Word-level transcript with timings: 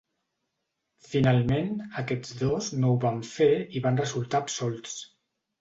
Finalment, 1.09 1.69
aquests 2.03 2.33
dos 2.39 2.71
no 2.79 2.95
ho 2.95 2.97
van 3.07 3.21
fer 3.35 3.51
i 3.81 3.85
van 3.87 4.03
resultar 4.05 4.45
absolts. 4.47 5.01